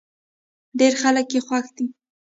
ډېری 0.77 0.97
خلک 1.03 1.27
يې 1.35 1.39
خوښ 1.47 1.65
دی. 1.75 1.85